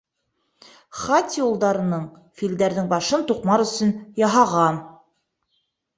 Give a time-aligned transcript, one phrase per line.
[1.01, 2.07] Хати улдарының—
[2.41, 3.93] филдәрҙең башын туҡмар өсөн
[4.25, 4.85] яһаған.